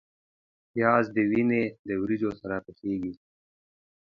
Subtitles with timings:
[0.71, 3.13] پیاز د وینې د وریجو سره پخیږي